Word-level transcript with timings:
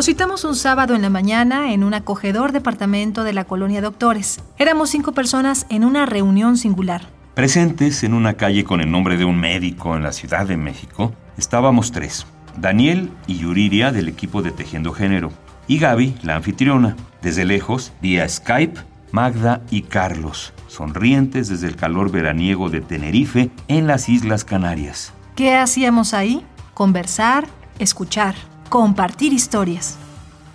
Nos 0.00 0.06
citamos 0.06 0.44
un 0.44 0.56
sábado 0.56 0.94
en 0.94 1.02
la 1.02 1.10
mañana 1.10 1.74
en 1.74 1.84
un 1.84 1.92
acogedor 1.92 2.52
departamento 2.52 3.22
de 3.22 3.34
la 3.34 3.44
colonia 3.44 3.82
Doctores. 3.82 4.40
Éramos 4.56 4.88
cinco 4.88 5.12
personas 5.12 5.66
en 5.68 5.84
una 5.84 6.06
reunión 6.06 6.56
singular. 6.56 7.02
Presentes 7.34 8.02
en 8.02 8.14
una 8.14 8.32
calle 8.32 8.64
con 8.64 8.80
el 8.80 8.90
nombre 8.90 9.18
de 9.18 9.26
un 9.26 9.38
médico 9.38 9.94
en 9.94 10.02
la 10.02 10.12
Ciudad 10.12 10.46
de 10.46 10.56
México, 10.56 11.12
estábamos 11.36 11.92
tres. 11.92 12.24
Daniel 12.56 13.10
y 13.26 13.40
Yuriria 13.40 13.92
del 13.92 14.08
equipo 14.08 14.40
de 14.40 14.52
Tejiendo 14.52 14.94
Género. 14.94 15.32
Y 15.68 15.78
Gaby, 15.78 16.14
la 16.22 16.36
anfitriona. 16.36 16.96
Desde 17.20 17.44
lejos, 17.44 17.92
vía 18.00 18.26
Skype, 18.26 18.80
Magda 19.12 19.60
y 19.70 19.82
Carlos, 19.82 20.54
sonrientes 20.66 21.48
desde 21.48 21.66
el 21.66 21.76
calor 21.76 22.10
veraniego 22.10 22.70
de 22.70 22.80
Tenerife 22.80 23.50
en 23.68 23.86
las 23.86 24.08
Islas 24.08 24.46
Canarias. 24.46 25.12
¿Qué 25.36 25.56
hacíamos 25.56 26.14
ahí? 26.14 26.42
Conversar, 26.72 27.46
escuchar 27.78 28.34
compartir 28.70 29.32
historias. 29.32 29.98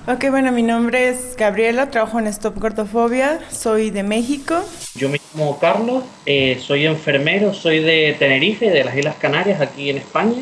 Ok, 0.08 0.30
bueno, 0.30 0.52
mi 0.52 0.64
nombre 0.64 1.10
es 1.10 1.36
Gabriela, 1.36 1.92
trabajo 1.92 2.18
en 2.18 2.28
Stop 2.28 2.58
Gordofobia, 2.60 3.40
soy 3.52 3.90
de 3.90 4.04
México. 4.04 4.56
Yo 4.96 5.10
me 5.10 5.20
llamo 5.20 5.60
Carlos, 5.60 6.04
eh, 6.26 6.58
soy 6.66 6.86
enfermero, 6.86 7.54
soy 7.54 7.80
de 7.80 8.16
Tenerife, 8.18 8.70
de 8.70 8.86
las 8.86 8.96
Islas 8.96 9.16
Canarias, 9.18 9.60
aquí 9.60 9.90
en 9.90 9.98
España. 9.98 10.42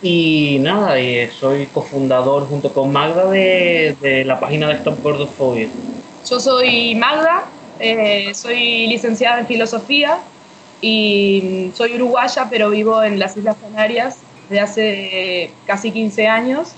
Y 0.00 0.58
nada, 0.60 0.98
eh, 0.98 1.30
soy 1.38 1.66
cofundador 1.66 2.46
junto 2.48 2.72
con 2.72 2.90
Magda 2.90 3.30
de, 3.30 4.24
la 4.24 4.40
página 4.40 4.68
de 4.68 4.74
Stop 4.74 5.02
Gordofobia. 5.02 5.68
Yo 6.28 6.40
soy 6.40 6.94
Magda, 6.94 7.44
eh, 7.78 8.32
soy 8.34 8.86
licenciada 8.86 9.40
en 9.40 9.46
filosofía 9.46 10.18
y 10.80 11.70
soy 11.74 11.96
uruguaya, 11.96 12.46
pero 12.48 12.70
vivo 12.70 13.02
en 13.02 13.18
las 13.18 13.36
Islas 13.36 13.56
Canarias 13.60 14.16
desde 14.48 14.60
hace 14.60 15.50
casi 15.66 15.90
15 15.90 16.26
años 16.26 16.74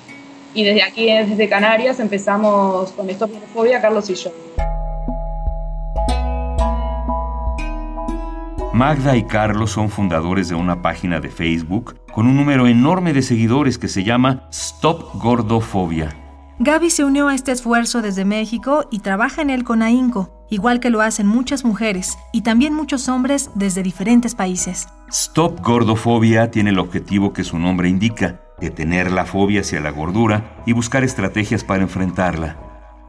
y 0.54 0.64
desde 0.64 0.82
aquí, 0.82 1.06
desde 1.06 1.48
Canarias, 1.48 2.00
empezamos 2.00 2.92
con 2.92 3.10
esto 3.10 3.28
Fobia, 3.52 3.80
Carlos 3.80 4.08
y 4.10 4.14
yo. 4.14 4.30
Magda 8.72 9.16
y 9.16 9.22
Carlos 9.24 9.70
son 9.70 9.88
fundadores 9.88 10.48
de 10.48 10.56
una 10.56 10.82
página 10.82 11.20
de 11.20 11.30
Facebook 11.30 11.96
con 12.12 12.26
un 12.26 12.36
número 12.36 12.66
enorme 12.66 13.12
de 13.12 13.22
seguidores 13.22 13.78
que 13.78 13.86
se 13.86 14.02
llama 14.02 14.48
Stop 14.50 15.14
Gordofobia. 15.14 16.16
Gaby 16.58 16.90
se 16.90 17.04
unió 17.04 17.28
a 17.28 17.34
este 17.34 17.52
esfuerzo 17.52 18.02
desde 18.02 18.24
México 18.24 18.86
y 18.90 19.00
trabaja 19.00 19.42
en 19.42 19.50
él 19.50 19.64
con 19.64 19.82
ahínco, 19.82 20.46
igual 20.50 20.80
que 20.80 20.90
lo 20.90 21.00
hacen 21.02 21.26
muchas 21.26 21.64
mujeres 21.64 22.16
y 22.32 22.42
también 22.42 22.74
muchos 22.74 23.08
hombres 23.08 23.50
desde 23.54 23.82
diferentes 23.82 24.34
países. 24.34 24.88
Stop 25.08 25.60
Gordofobia 25.60 26.50
tiene 26.50 26.70
el 26.70 26.78
objetivo 26.78 27.32
que 27.32 27.44
su 27.44 27.58
nombre 27.58 27.88
indica, 27.88 28.40
detener 28.64 29.10
la 29.10 29.26
fobia 29.26 29.60
hacia 29.60 29.80
la 29.80 29.90
gordura 29.90 30.62
y 30.66 30.72
buscar 30.72 31.04
estrategias 31.04 31.64
para 31.64 31.82
enfrentarla. 31.82 32.56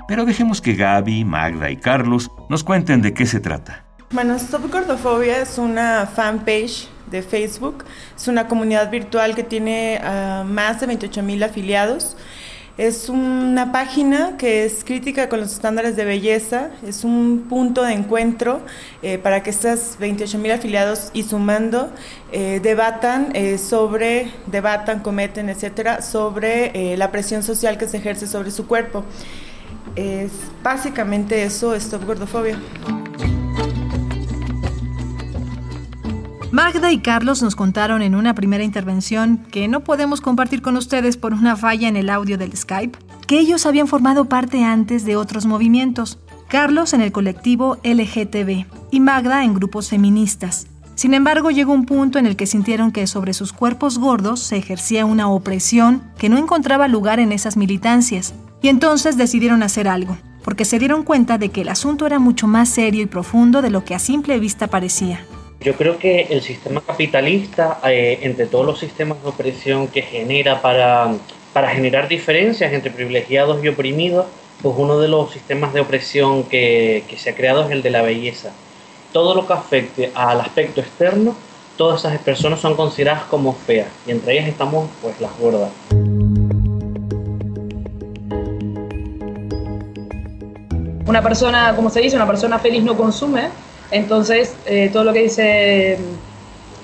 Pero 0.08 0.26
dejemos 0.26 0.62
que 0.62 0.76
Gaby, 0.76 1.26
Magda 1.26 1.72
y 1.72 1.78
Carlos 1.78 2.30
nos 2.50 2.64
cuenten 2.64 3.02
de 3.02 3.14
qué 3.14 3.26
se 3.26 3.40
trata. 3.40 3.86
Bueno, 4.12 4.36
Stop 4.36 4.72
Gordofobia 4.72 5.42
es 5.42 5.58
una 5.58 6.06
fanpage 6.06 6.88
de 7.10 7.22
Facebook. 7.22 7.86
Es 8.16 8.28
una 8.28 8.48
comunidad 8.48 8.92
virtual 8.92 9.36
que 9.36 9.44
tiene 9.44 10.00
ah, 10.04 10.44
más 10.46 10.80
de 10.80 10.88
28 10.88 11.24
mil 11.24 11.42
afiliados 11.44 12.16
es 12.78 13.08
una 13.08 13.72
página 13.72 14.36
que 14.38 14.66
es 14.66 14.84
crítica 14.84 15.30
con 15.30 15.40
los 15.40 15.54
estándares 15.54 15.96
de 15.96 16.04
belleza, 16.04 16.72
es 16.86 17.06
un 17.06 17.46
punto 17.48 17.84
de 17.84 17.94
encuentro 17.94 18.60
eh, 19.02 19.18
para 19.18 19.44
que 19.44 19.50
estas 19.50 19.98
28 19.98 20.38
mil 20.40 20.52
afiliados 20.52 21.10
y 21.14 21.24
sumando 21.24 21.90
eh, 22.34 22.60
debatan 22.62 23.30
eh, 23.34 23.58
sobre, 23.58 24.30
debatan, 24.48 25.00
cometen, 25.00 25.50
etcétera, 25.50 26.02
sobre 26.02 26.98
la 26.98 27.12
presión 27.12 27.44
social 27.44 27.78
que 27.78 27.88
se 27.88 27.98
ejerce 27.98 28.28
sobre 28.28 28.52
su 28.52 28.68
cuerpo. 28.68 29.06
Es 29.96 30.32
básicamente 30.62 31.44
eso, 31.44 31.74
Stop 31.76 32.06
Gordofobia. 32.06 32.58
Magda 36.56 36.90
y 36.94 37.00
Carlos 37.00 37.42
nos 37.42 37.54
contaron 37.54 38.02
en 38.02 38.16
una 38.16 38.34
primera 38.34 38.64
intervención, 38.64 39.40
que 39.52 39.68
no 39.68 39.82
podemos 39.82 40.22
compartir 40.22 40.62
con 40.62 40.78
ustedes 40.78 41.18
por 41.18 41.34
una 41.34 41.58
falla 41.58 41.90
en 41.90 41.98
el 41.98 42.10
audio 42.10 42.38
del 42.38 42.56
Skype, 42.56 42.98
que 43.28 43.40
ellos 43.40 43.66
habían 43.66 43.90
formado 43.90 44.30
parte 44.30 44.64
antes 44.64 45.04
de 45.04 45.18
otros 45.18 45.46
movimientos, 45.46 46.18
Carlos 46.48 46.94
en 46.94 47.02
el 47.02 47.12
colectivo 47.12 47.78
LGTB 47.84 48.68
y 48.90 49.00
Magda 49.02 49.44
en 49.44 49.54
grupos 49.54 49.90
feministas. 49.90 50.68
Sin 50.96 51.14
embargo, 51.14 51.52
llegó 51.52 51.74
un 51.74 51.86
punto 51.86 52.20
en 52.20 52.26
el 52.26 52.38
que 52.38 52.48
sintieron 52.48 52.94
que 52.94 53.06
sobre 53.06 53.34
sus 53.34 53.52
cuerpos 53.52 53.98
gordos 53.98 54.40
se 54.40 54.56
ejercía 54.56 55.04
una 55.06 55.28
opresión 55.28 56.04
que 56.18 56.30
no 56.30 56.38
encontraba 56.38 56.88
lugar 56.88 57.20
en 57.20 57.34
esas 57.34 57.58
militancias, 57.58 58.34
y 58.62 58.70
entonces 58.70 59.18
decidieron 59.18 59.62
hacer 59.62 59.90
algo, 59.90 60.18
porque 60.42 60.64
se 60.64 60.80
dieron 60.80 61.04
cuenta 61.04 61.38
de 61.38 61.50
que 61.50 61.64
el 61.64 61.68
asunto 61.68 62.06
era 62.06 62.18
mucho 62.18 62.48
más 62.48 62.70
serio 62.70 63.02
y 63.02 63.08
profundo 63.08 63.62
de 63.62 63.72
lo 63.72 63.84
que 63.84 63.94
a 63.94 64.00
simple 64.00 64.40
vista 64.40 64.68
parecía. 64.68 65.20
Yo 65.66 65.74
creo 65.74 65.98
que 65.98 66.28
el 66.30 66.44
sistema 66.44 66.80
capitalista, 66.80 67.80
eh, 67.88 68.20
entre 68.22 68.46
todos 68.46 68.68
los 68.68 68.78
sistemas 68.78 69.24
de 69.24 69.30
opresión 69.30 69.88
que 69.88 70.04
genera 70.04 70.62
para, 70.62 71.12
para 71.54 71.72
generar 71.72 72.08
diferencias 72.08 72.72
entre 72.72 72.92
privilegiados 72.92 73.64
y 73.64 73.70
oprimidos, 73.70 74.28
pues 74.62 74.76
uno 74.78 75.00
de 75.00 75.08
los 75.08 75.32
sistemas 75.32 75.74
de 75.74 75.80
opresión 75.80 76.44
que, 76.44 77.04
que 77.10 77.18
se 77.18 77.32
ha 77.32 77.36
creado 77.36 77.66
es 77.66 77.72
el 77.72 77.82
de 77.82 77.90
la 77.90 78.04
belleza. 78.04 78.52
Todo 79.12 79.34
lo 79.34 79.48
que 79.48 79.54
afecte 79.54 80.12
al 80.14 80.40
aspecto 80.40 80.82
externo, 80.82 81.36
todas 81.78 82.06
esas 82.06 82.20
personas 82.20 82.60
son 82.60 82.76
consideradas 82.76 83.24
como 83.24 83.54
feas 83.54 83.88
y 84.06 84.12
entre 84.12 84.34
ellas 84.34 84.48
estamos 84.48 84.88
pues 85.02 85.20
las 85.20 85.36
gordas. 85.40 85.72
Una 91.08 91.24
persona, 91.24 91.76
como 91.76 91.90
se 91.90 92.02
dice, 92.02 92.16
una 92.18 92.28
persona 92.28 92.60
feliz 92.60 92.84
no 92.84 92.96
consume, 92.96 93.50
entonces, 93.92 94.56
eh, 94.66 94.90
todo 94.92 95.04
lo 95.04 95.14
que 95.14 95.24
dice 95.24 95.98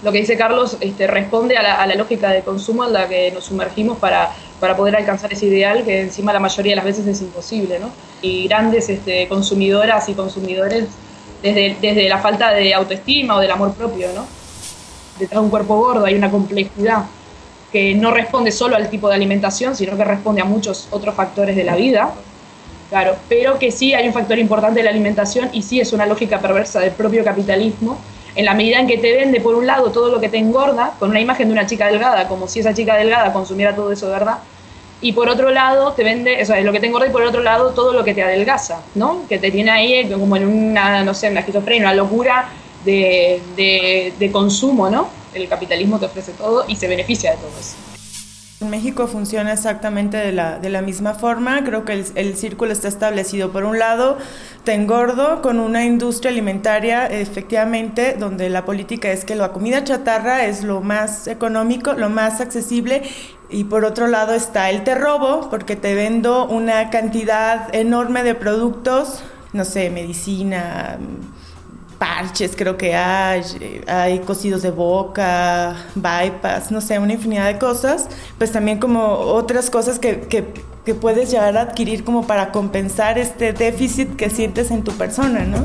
lo 0.04 0.12
que 0.12 0.20
dice 0.20 0.36
Carlos 0.36 0.78
este, 0.80 1.08
responde 1.08 1.58
a 1.58 1.86
la, 1.86 1.96
lógica 1.96 2.32
de 2.32 2.42
consumo 2.42 2.86
en 2.86 2.94
la 2.94 3.08
que 3.08 3.32
nos 3.32 3.46
sumergimos 3.46 4.00
para, 4.00 4.32
para, 4.60 4.76
poder 4.76 4.96
alcanzar 4.96 5.32
ese 5.32 5.46
ideal 5.46 5.84
que 5.84 6.02
encima 6.02 6.34
la 6.34 6.40
mayoría 6.40 6.72
de 6.72 6.78
las 6.78 6.86
veces 6.86 7.06
es 7.06 7.22
imposible, 7.22 7.80
¿no? 7.80 7.92
Y 8.22 8.48
grandes 8.48 8.90
este, 8.90 9.28
consumidoras 9.28 10.10
y 10.10 10.14
consumidores 10.14 10.86
desde, 11.44 11.78
desde 11.80 12.10
la 12.10 12.18
falta 12.18 12.52
de 12.52 12.74
autoestima 12.74 13.36
o 13.36 13.40
del 13.40 13.52
amor 13.52 13.74
propio, 13.74 14.08
¿no? 14.16 14.26
Detrás 15.20 15.40
de 15.40 15.46
un 15.46 15.52
cuerpo 15.52 15.78
gordo 15.78 16.06
hay 16.06 16.16
una 16.16 16.32
complejidad 16.32 17.06
que 17.72 17.94
no 17.94 18.12
responde 18.12 18.52
solo 18.52 18.76
al 18.76 18.90
tipo 18.90 19.08
de 19.08 19.16
alimentación, 19.16 19.76
sino 19.76 19.96
que 19.96 20.04
responde 20.04 20.42
a 20.42 20.46
muchos 20.46 20.88
otros 20.92 21.14
factores 21.14 21.56
de 21.56 21.64
la 21.64 21.76
vida 21.76 22.14
Claro, 22.92 23.16
pero 23.30 23.58
que 23.58 23.72
sí 23.72 23.94
hay 23.94 24.06
un 24.06 24.14
factor 24.14 24.38
importante 24.38 24.82
de 24.82 24.84
la 24.84 24.90
alimentación 24.90 25.50
y 25.54 25.62
sí 25.62 25.80
es 25.80 25.94
una 25.94 26.06
lógica 26.06 26.42
perversa 26.42 26.82
del 26.82 26.92
propio 26.92 27.24
capitalismo, 27.24 27.98
en 28.36 28.44
la 28.44 28.54
medida 28.54 28.82
en 28.82 28.88
que 28.88 28.98
te 28.98 29.16
vende 29.16 29.40
por 29.40 29.56
un 29.56 29.66
lado 29.66 29.92
todo 29.92 30.12
lo 30.12 30.20
que 30.20 30.28
te 30.28 30.38
engorda, 30.38 30.96
con 31.00 31.10
una 31.10 31.22
imagen 31.22 31.48
de 31.48 31.54
una 31.54 31.66
chica 31.66 31.88
delgada, 31.88 32.28
como 32.28 32.50
si 32.50 32.60
esa 32.60 32.74
chica 32.74 32.98
delgada 32.98 33.32
consumiera 33.32 33.74
todo 33.74 33.94
eso 33.94 34.10
verdad, 34.10 34.40
y 35.00 35.14
por 35.14 35.30
otro 35.30 35.52
lado 35.52 35.94
te 35.94 36.04
vende, 36.04 36.42
eso 36.42 36.54
es 36.54 36.66
lo 36.66 36.74
que 36.74 36.82
te 36.82 36.88
engorda 36.88 37.08
y 37.08 37.12
por 37.12 37.22
otro 37.22 37.42
lado 37.42 37.70
todo 37.70 37.94
lo 37.94 38.04
que 38.04 38.14
te 38.14 38.24
adelgaza, 38.24 38.82
¿no? 38.96 39.26
Que 39.30 39.40
te 39.40 39.52
tiene 39.52 39.72
ahí 39.72 40.10
como 40.10 40.36
en 40.36 40.46
una, 40.46 41.02
no 41.06 41.14
sé, 41.14 41.30
una 41.30 41.40
esquizofrenia, 41.40 41.84
una 41.84 41.94
locura 41.94 42.50
de, 42.84 43.42
de, 43.56 44.14
de 44.20 44.32
consumo, 44.34 44.90
¿no? 44.90 45.08
El 45.34 45.48
capitalismo 45.48 45.98
te 45.98 46.08
ofrece 46.08 46.34
todo 46.34 46.66
y 46.68 46.76
se 46.76 46.90
beneficia 46.90 47.32
de 47.32 47.38
todo 47.38 47.52
eso. 47.58 47.91
En 48.62 48.70
México 48.70 49.08
funciona 49.08 49.54
exactamente 49.54 50.18
de 50.18 50.32
la, 50.32 50.60
de 50.60 50.70
la 50.70 50.84
misma 50.84 51.16
forma. 51.16 51.64
Creo 51.64 51.84
que 51.84 51.94
el, 51.94 52.06
el, 52.14 52.38
círculo 52.38 52.72
está 52.72 52.90
establecido. 52.90 53.52
Por 53.52 53.64
un 53.64 53.80
lado, 53.80 54.20
te 54.64 54.76
engordo 54.76 55.42
con 55.42 55.60
una 55.60 55.84
industria 55.84 56.30
alimentaria, 56.30 57.08
efectivamente, 57.08 58.16
donde 58.20 58.52
la 58.52 58.64
política 58.64 59.12
es 59.12 59.26
que 59.26 59.34
la 59.34 59.52
comida 59.52 59.84
chatarra 59.84 60.46
es 60.46 60.64
lo 60.64 60.82
más 60.82 61.26
económico, 61.26 61.94
lo 61.94 62.12
más 62.12 62.40
accesible. 62.40 63.02
Y 63.50 63.64
por 63.64 63.84
otro 63.84 64.06
lado 64.06 64.36
está 64.36 64.70
el 64.70 64.84
te 64.84 64.94
robo, 64.94 65.50
porque 65.50 65.76
te 65.76 65.96
vendo 65.96 66.46
una 66.46 66.92
cantidad 66.92 67.74
enorme 67.74 68.22
de 68.22 68.36
productos, 68.36 69.24
no 69.54 69.66
sé, 69.66 69.90
medicina 69.90 71.00
parches 72.02 72.56
creo 72.58 72.78
que 72.78 72.96
hay, 72.96 73.44
hay 73.86 74.20
cosidos 74.22 74.64
de 74.64 74.72
boca, 74.72 75.76
bypass, 75.94 76.72
no 76.72 76.82
sé, 76.82 76.98
una 76.98 77.14
infinidad 77.14 77.46
de 77.46 77.60
cosas, 77.60 78.10
pues 78.40 78.52
también 78.52 78.80
como 78.80 79.04
otras 79.04 79.70
cosas 79.70 80.00
que, 80.00 80.22
que, 80.22 80.48
que 80.84 80.96
puedes 80.96 81.30
llegar 81.30 81.56
a 81.58 81.62
adquirir 81.62 82.04
como 82.04 82.26
para 82.26 82.52
compensar 82.52 83.20
este 83.20 83.54
déficit 83.54 84.16
que 84.16 84.32
sientes 84.32 84.72
en 84.72 84.84
tu 84.84 84.94
persona, 84.94 85.42
¿no? 85.42 85.64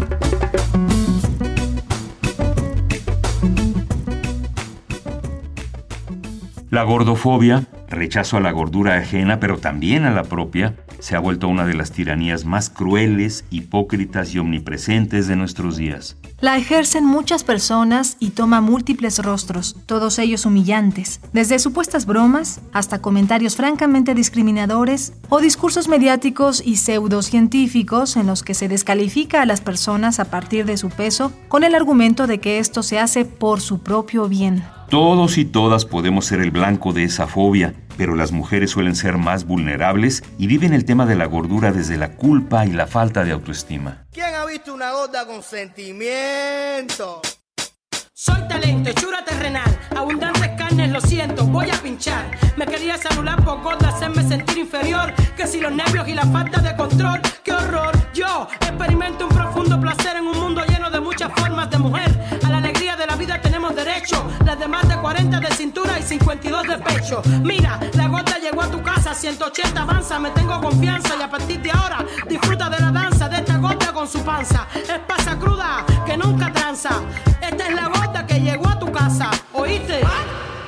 La 6.68 6.82
gordofobia, 6.82 7.64
rechazo 7.88 8.36
a 8.36 8.40
la 8.40 8.50
gordura 8.50 8.98
ajena, 8.98 9.40
pero 9.40 9.56
también 9.56 10.04
a 10.04 10.10
la 10.10 10.24
propia, 10.24 10.74
se 10.98 11.16
ha 11.16 11.18
vuelto 11.18 11.48
una 11.48 11.64
de 11.64 11.72
las 11.72 11.92
tiranías 11.92 12.44
más 12.44 12.68
crueles, 12.68 13.46
hipócritas 13.48 14.34
y 14.34 14.38
omnipresentes 14.38 15.28
de 15.28 15.36
nuestros 15.36 15.78
días. 15.78 16.18
La 16.38 16.58
ejercen 16.58 17.06
muchas 17.06 17.44
personas 17.44 18.18
y 18.20 18.28
toma 18.28 18.60
múltiples 18.60 19.20
rostros, 19.20 19.74
todos 19.86 20.18
ellos 20.18 20.44
humillantes, 20.44 21.18
desde 21.32 21.58
supuestas 21.58 22.04
bromas 22.04 22.60
hasta 22.74 23.00
comentarios 23.00 23.56
francamente 23.56 24.14
discriminadores 24.14 25.14
o 25.30 25.40
discursos 25.40 25.88
mediáticos 25.88 26.62
y 26.62 26.76
pseudocientíficos 26.76 28.16
en 28.16 28.26
los 28.26 28.42
que 28.42 28.52
se 28.52 28.68
descalifica 28.68 29.40
a 29.40 29.46
las 29.46 29.62
personas 29.62 30.20
a 30.20 30.26
partir 30.26 30.66
de 30.66 30.76
su 30.76 30.90
peso 30.90 31.32
con 31.48 31.64
el 31.64 31.74
argumento 31.74 32.26
de 32.26 32.38
que 32.38 32.58
esto 32.58 32.82
se 32.82 32.98
hace 32.98 33.24
por 33.24 33.62
su 33.62 33.78
propio 33.78 34.28
bien. 34.28 34.62
Todos 34.90 35.38
y 35.38 35.46
todas 35.46 35.86
podemos 35.86 36.26
ser 36.26 36.40
el 36.40 36.50
blanco 36.50 36.92
de 36.92 37.04
esa 37.04 37.26
fobia, 37.26 37.74
pero 37.96 38.14
las 38.14 38.32
mujeres 38.32 38.70
suelen 38.70 38.94
ser 38.94 39.18
más 39.18 39.44
vulnerables 39.44 40.22
y 40.38 40.46
viven 40.46 40.72
el 40.72 40.84
tema 40.84 41.06
de 41.06 41.16
la 41.16 41.26
gordura 41.26 41.72
desde 41.72 41.96
la 41.96 42.12
culpa 42.12 42.66
y 42.66 42.72
la 42.72 42.86
falta 42.86 43.24
de 43.24 43.32
autoestima. 43.32 44.06
¿Quién 44.12 44.34
ha 44.34 44.44
visto 44.46 44.74
una 44.74 44.92
gorda 44.92 45.26
con 45.26 45.42
sentimiento? 45.42 47.22
Soy 48.12 48.48
talento, 48.48 48.90
hechura 48.90 49.24
terrenal, 49.24 49.78
abundantes 49.94 50.48
carnes, 50.56 50.90
lo 50.90 51.00
siento, 51.00 51.44
voy 51.44 51.70
a 51.70 51.74
pinchar. 51.82 52.24
Me 52.56 52.66
quería 52.66 52.96
anular 53.10 53.44
por 53.44 53.62
gorda, 53.62 53.90
hacerme 53.90 54.26
sentir 54.26 54.58
inferior. 54.58 55.12
Que 55.36 55.46
si 55.46 55.60
los 55.60 55.70
nervios 55.70 56.08
y 56.08 56.14
la 56.14 56.24
falta 56.24 56.60
de 56.60 56.74
control, 56.76 57.20
qué 57.44 57.52
horror. 57.52 57.94
Yo 58.14 58.48
experimento 58.60 59.26
un 59.26 59.34
profundo 59.34 59.78
placer 59.78 60.16
en 60.16 60.26
un 60.26 60.38
mundo 60.38 60.62
lleno 60.66 60.90
de 60.90 61.00
muchas 61.00 61.30
formas 61.38 61.70
de 61.70 61.78
mujer. 61.78 62.10
A 62.42 62.48
la 62.50 62.55
tenemos 63.66 63.76
derecho. 63.76 64.24
Las 64.44 64.58
de 64.58 64.68
más 64.68 64.88
de 64.88 64.96
40 64.96 65.40
de 65.40 65.50
cintura 65.52 65.98
y 65.98 66.02
52 66.02 66.62
de 66.68 66.78
pecho. 66.78 67.22
Mira, 67.42 67.78
la 67.94 68.08
gorda 68.08 68.38
llegó 68.38 68.62
a 68.62 68.70
tu 68.70 68.82
casa, 68.82 69.14
180 69.14 69.80
avanza, 69.80 70.18
me 70.18 70.30
tengo 70.30 70.60
confianza 70.60 71.14
y 71.18 71.22
a 71.22 71.30
partir 71.30 71.60
de 71.60 71.70
ahora 71.70 72.04
disfruta 72.28 72.68
de 72.68 72.78
la 72.80 72.90
danza 72.90 73.28
de 73.28 73.36
esta 73.36 73.58
gorda 73.58 73.92
con 73.92 74.06
su 74.06 74.22
panza. 74.22 74.66
Es 74.74 74.98
pasa 75.06 75.38
cruda 75.38 75.84
que 76.04 76.16
nunca 76.16 76.52
tranza. 76.52 76.90
Esta 77.40 77.68
es 77.68 77.74
la 77.74 77.88
gorda 77.88 78.26
que 78.26 78.40
llegó 78.40 78.68
a 78.68 78.78
tu 78.78 78.90
casa, 78.92 79.30
¿oíste? 79.52 80.00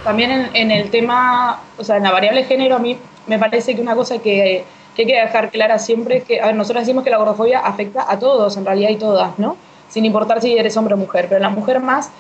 También 0.05 0.51
en, 0.53 0.71
el 0.71 0.91
tema, 0.91 1.61
o 1.77 1.85
sea, 1.85 1.97
en 1.97 2.05
la 2.05 2.11
variable 2.11 2.45
género, 2.45 2.77
a 2.77 2.79
mí 2.79 2.99
me 3.27 3.39
parece 3.39 3.75
que 3.75 3.81
una 3.81 3.95
cosa 3.95 4.19
que, 4.19 4.65
que 4.95 5.03
hay 5.03 5.07
que 5.07 5.21
dejar 5.21 5.51
clara 5.51 5.79
siempre 5.79 6.19
es 6.19 6.25
que, 6.25 6.41
a 6.41 6.47
ver, 6.47 6.57
nosotros 6.57 6.83
decimos 6.83 7.05
que 7.05 7.11
la 7.11 7.19
gordofobia 7.19 7.61
afecta 7.61 8.11
a 8.11 8.19
todos, 8.19 8.57
en 8.57 8.65
realidad, 8.65 8.91
y 8.91 8.97
todas, 8.97 9.39
¿no? 9.39 9.57
Sin 9.89 10.05
importar 10.05 10.41
si 10.41 10.57
eres 10.57 10.77
hombre 10.77 10.95
o 10.95 10.97
mujer, 10.97 11.27
pero 11.29 11.41
la 11.41 11.49
mujer 11.49 11.81
más, 11.81 12.11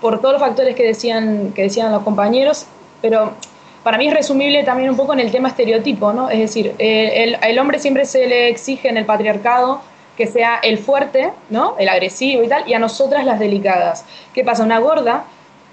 por 0.00 0.20
todos 0.20 0.34
los 0.34 0.42
factores 0.42 0.74
que 0.74 0.84
decían, 0.84 1.52
que 1.54 1.62
decían 1.62 1.92
los 1.92 2.02
compañeros, 2.02 2.66
pero 3.00 3.32
para 3.82 3.98
mí 3.98 4.08
es 4.08 4.14
resumible 4.14 4.64
también 4.64 4.90
un 4.90 4.96
poco 4.96 5.12
en 5.12 5.20
el 5.20 5.30
tema 5.30 5.48
estereotipo, 5.48 6.12
¿no? 6.12 6.30
Es 6.30 6.40
decir, 6.40 6.74
el, 6.78 7.38
el 7.42 7.58
hombre 7.58 7.78
siempre 7.78 8.04
se 8.04 8.26
le 8.26 8.48
exige 8.48 8.88
en 8.88 8.96
el 8.96 9.04
patriarcado 9.04 9.80
que 10.16 10.26
sea 10.26 10.58
el 10.62 10.78
fuerte, 10.78 11.30
¿no? 11.48 11.76
El 11.78 11.88
agresivo 11.88 12.42
y 12.42 12.48
tal, 12.48 12.68
y 12.68 12.74
a 12.74 12.78
nosotras 12.80 13.24
las 13.24 13.38
delicadas. 13.38 14.04
¿Qué 14.34 14.42
pasa? 14.42 14.64
Una 14.64 14.80
gorda 14.80 15.24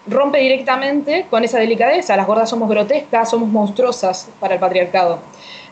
rompe 0.08 0.38
directamente 0.40 1.26
con 1.30 1.44
esa 1.44 1.58
delicadeza. 1.58 2.16
Las 2.16 2.28
gordas 2.28 2.50
somos 2.50 2.70
grotescas, 2.70 3.30
somos 3.30 3.50
monstruosas 3.50 4.30
para 4.40 4.54
el 4.54 4.60
patriarcado. 4.60 5.20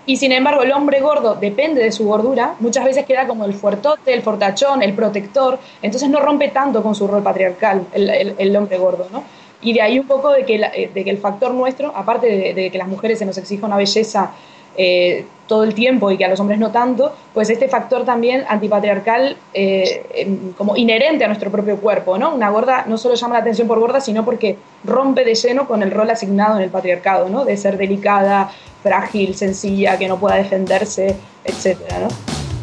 Y 0.05 0.17
sin 0.17 0.33
embargo, 0.33 0.63
el 0.63 0.71
hombre 0.73 0.99
gordo 0.99 1.35
depende 1.35 1.81
de 1.81 1.91
su 1.91 2.05
gordura, 2.05 2.55
muchas 2.59 2.83
veces 2.83 3.05
queda 3.05 3.25
como 3.25 3.45
el 3.45 3.53
fuertote, 3.53 4.13
el 4.13 4.21
fortachón, 4.21 4.81
el 4.83 4.93
protector, 4.93 5.59
entonces 5.81 6.09
no 6.09 6.19
rompe 6.19 6.49
tanto 6.49 6.83
con 6.83 6.93
su 6.93 7.07
rol 7.07 7.23
patriarcal 7.23 7.85
el, 7.93 8.55
hombre 8.55 8.77
gordo, 8.77 9.07
¿no? 9.11 9.23
Y 9.61 9.71
de 9.71 9.81
ahí 9.81 9.97
un 9.97 10.07
poco 10.07 10.31
de 10.31 10.43
que, 10.43 10.91
de 10.93 11.03
que 11.03 11.09
el 11.09 11.19
factor 11.19 11.53
nuestro, 11.53 11.95
aparte 11.95 12.27
de, 12.27 12.53
de, 12.53 12.69
que 12.69 12.77
las 12.77 12.89
mujeres 12.89 13.19
se 13.19 13.25
nos 13.25 13.37
exija 13.37 13.65
una 13.65 13.77
belleza 13.77 14.31
eh, 14.75 15.25
todo 15.47 15.65
el 15.65 15.75
tiempo 15.75 16.09
y 16.09 16.17
que 16.17 16.25
a 16.25 16.29
los 16.29 16.39
hombres 16.39 16.57
no 16.57 16.71
tanto, 16.71 17.13
pues 17.33 17.49
este 17.49 17.67
factor 17.67 18.05
también 18.05 18.43
antipatriarcal 18.47 19.35
eh, 19.53 20.05
em, 20.15 20.53
como 20.53 20.75
inherente 20.77 21.25
a 21.25 21.27
nuestro 21.27 21.51
propio 21.51 21.77
cuerpo, 21.77 22.17
¿no? 22.17 22.33
Una 22.33 22.49
gorda 22.49 22.85
no 22.87 22.97
solo 22.97 23.13
llama 23.13 23.35
la 23.35 23.41
atención 23.41 23.67
por 23.67 23.79
gorda, 23.79 23.99
sino 23.99 24.25
porque 24.25 24.57
rompe 24.83 25.25
de 25.25 25.35
lleno 25.35 25.67
con 25.67 25.83
el 25.83 25.91
rol 25.91 26.09
asignado 26.09 26.57
en 26.57 26.63
el 26.63 26.69
patriarcado, 26.69 27.29
¿no? 27.29 27.45
De 27.45 27.57
ser 27.57 27.77
delicada, 27.77 28.51
frágil, 28.83 29.35
sencilla, 29.35 29.97
que 29.97 30.07
no 30.07 30.19
pueda 30.19 30.35
defenderse, 30.35 31.15
etcétera, 31.45 31.99
¿no? 31.99 32.07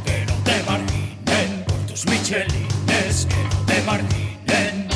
Que 0.05 0.27
no 0.27 0.35
te 0.45 0.63
marginen 0.71 1.65
por 1.67 1.79
tus 1.87 2.07
michelines, 2.07 3.27
que 3.27 3.43
no 3.43 3.67
te 3.67 3.83
marginen. 3.83 4.89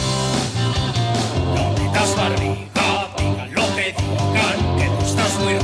No 1.55 1.75
digas 1.75 2.17
barriga, 2.17 3.09
digan 3.17 3.55
lo 3.55 3.75
que 3.75 3.95
digan, 3.97 4.77
que 4.79 4.87
tú 4.87 5.05
estás 5.05 5.41
muy 5.41 5.55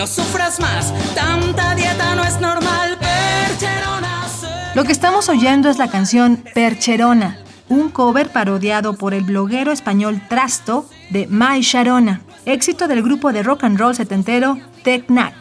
no 0.00 0.06
sufras 0.06 0.58
más, 0.60 0.94
tanta 1.14 1.74
dieta 1.74 2.14
no 2.14 2.24
es 2.24 2.40
normal, 2.40 2.96
Percherona. 2.98 4.26
Lo 4.74 4.84
que 4.84 4.92
estamos 4.92 5.28
oyendo 5.28 5.68
es 5.68 5.76
la 5.76 5.90
canción 5.90 6.42
Percherona, 6.54 7.36
un 7.70 7.88
cover 7.88 8.28
parodiado 8.28 8.94
por 8.94 9.14
el 9.14 9.22
bloguero 9.22 9.72
español 9.72 10.20
Trasto 10.28 10.86
de 11.08 11.26
My 11.28 11.60
Sharona, 11.62 12.20
éxito 12.44 12.88
del 12.88 13.02
grupo 13.02 13.32
de 13.32 13.42
rock 13.42 13.64
and 13.64 13.78
roll 13.78 13.94
setentero 13.94 14.58
Tecnac. 14.82 15.34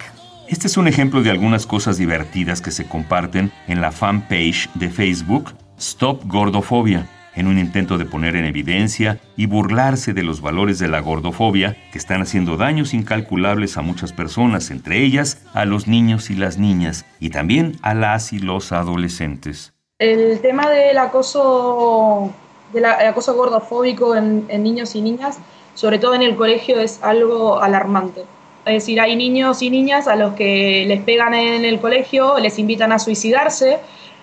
Este 0.47 0.67
es 0.67 0.77
un 0.77 0.87
ejemplo 0.87 1.21
de 1.21 1.31
algunas 1.31 1.65
cosas 1.65 1.97
divertidas 1.97 2.61
que 2.61 2.71
se 2.71 2.87
comparten 2.87 3.51
en 3.67 3.81
la 3.81 3.91
fanpage 3.91 4.69
de 4.75 4.89
Facebook 4.89 5.53
Stop 5.77 6.23
Gordofobia 6.25 7.07
en 7.35 7.47
un 7.47 7.57
intento 7.57 7.97
de 7.97 8.05
poner 8.05 8.35
en 8.35 8.45
evidencia 8.45 9.19
y 9.37 9.45
burlarse 9.45 10.13
de 10.13 10.23
los 10.23 10.41
valores 10.41 10.77
de 10.77 10.87
la 10.87 10.99
gordofobia 10.99 11.77
que 11.91 11.97
están 11.97 12.21
haciendo 12.21 12.57
daños 12.57 12.93
incalculables 12.93 13.77
a 13.77 13.81
muchas 13.81 14.11
personas, 14.11 14.71
entre 14.71 15.03
ellas 15.03 15.41
a 15.53 15.65
los 15.65 15.87
niños 15.87 16.29
y 16.29 16.35
las 16.35 16.57
niñas, 16.57 17.05
y 17.19 17.29
también 17.29 17.77
a 17.81 17.93
las 17.93 18.33
y 18.33 18.39
los 18.39 18.71
adolescentes. 18.71 19.73
El 19.99 20.39
tema 20.39 20.69
del 20.69 20.97
acoso, 20.97 22.29
del 22.71 22.85
acoso 22.85 23.33
gordofóbico 23.35 24.15
en, 24.15 24.45
en 24.47 24.63
niños 24.63 24.95
y 24.95 25.01
niñas, 25.01 25.39
sobre 25.75 25.99
todo 25.99 26.13
en 26.13 26.21
el 26.21 26.37
colegio, 26.37 26.79
es 26.79 27.03
algo 27.03 27.61
alarmante. 27.61 28.21
Es 28.63 28.75
decir, 28.75 29.01
hay 29.01 29.17
niños 29.17 29.61
y 29.61 29.69
niñas 29.69 30.07
a 30.07 30.15
los 30.15 30.35
que 30.35 30.85
les 30.87 31.01
pegan 31.01 31.33
en 31.33 31.65
el 31.65 31.81
colegio, 31.81 32.39
les 32.39 32.57
invitan 32.59 32.93
a 32.93 32.99
suicidarse, 32.99 33.79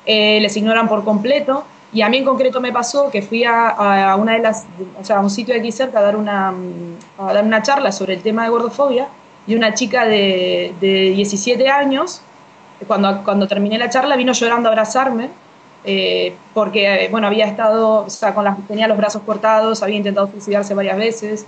eh, 0.07 0.41
les 0.41 0.57
ignoran 0.57 0.89
por 0.89 1.05
completo 1.05 1.65
y 1.93 2.01
a 2.01 2.09
mí 2.09 2.17
en 2.17 2.25
concreto 2.25 2.59
me 2.63 2.73
pasó 2.73 3.11
que 3.11 3.21
fui 3.21 3.45
a, 3.45 4.17
una 4.19 4.33
de 4.33 4.39
las, 4.39 4.65
o 4.99 5.05
sea, 5.05 5.19
a 5.19 5.21
un 5.21 5.29
sitio 5.29 5.55
aquí 5.55 5.73
cerca 5.73 5.99
a 5.99 6.03
dar 6.03 6.17
una, 6.17 6.55
charla 7.63 7.93
sobre 7.93 8.15
el 8.15 8.23
tema 8.23 8.45
de 8.45 8.49
gordofobia 8.49 9.09
y 9.47 9.55
una 9.55 9.75
chica 9.75 10.07
de, 10.07 10.75
de 10.81 11.11
17 11.11 11.69
años, 11.69 12.23
cuando 12.87 13.47
terminé 13.47 13.77
la 13.77 13.91
charla, 13.91 14.17
vino 14.17 14.33
llorando 14.33 14.71
a 14.71 14.73
abrazarme 14.73 15.29
eh, 15.85 16.35
porque, 16.55 17.09
bueno, 17.11 17.27
había 17.27 17.47
estado, 17.47 18.07
o 18.07 18.11
sea, 18.11 18.35
con 18.35 18.45
las, 18.45 18.57
tenía 18.67 18.89
los 18.89 18.97
brazos 18.97 19.23
cortados, 19.23 19.83
había 19.83 19.97
intentado 19.97 20.29
suicidarse 20.31 20.75
varias 20.75 20.97
veces 20.97 21.47